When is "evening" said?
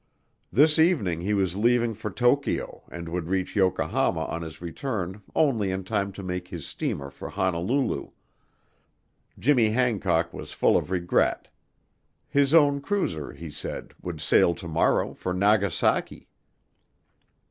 0.79-1.21